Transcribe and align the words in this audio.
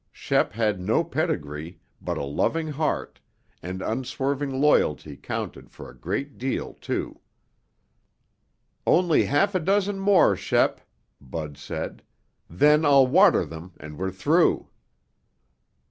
Shep 0.11 0.53
had 0.53 0.79
no 0.79 1.03
pedigree, 1.03 1.79
but 2.01 2.17
a 2.17 2.23
loving 2.23 2.69
heart, 2.69 3.19
and 3.61 3.83
unswerving 3.83 4.59
loyalty 4.59 5.15
counted 5.15 5.69
for 5.69 5.87
a 5.91 5.95
great 5.95 6.39
deal, 6.39 6.73
too. 6.81 7.19
"Only 8.87 9.25
half 9.25 9.53
a 9.53 9.59
dozen 9.59 9.99
more, 9.99 10.35
Shep," 10.35 10.81
Bud 11.21 11.55
said. 11.55 12.01
"Then 12.49 12.83
I'll 12.83 13.05
water 13.05 13.45
them 13.45 13.73
and 13.79 13.95
we're 13.99 14.09
through." 14.09 14.69